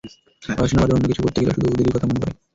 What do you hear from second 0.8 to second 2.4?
বাদে অন্য কিছু করতে গেলেও শুধু ওদেরই কথা মনে পড়ে।